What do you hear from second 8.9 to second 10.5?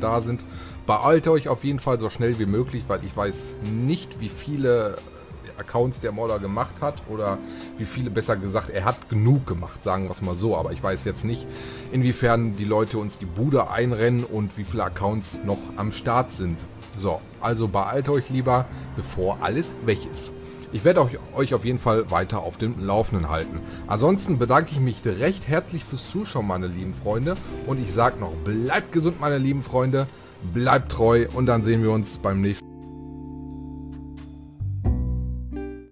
genug gemacht, sagen wir es mal